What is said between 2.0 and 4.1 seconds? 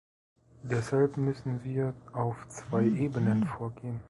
auf zwei Ebenen vorgehen.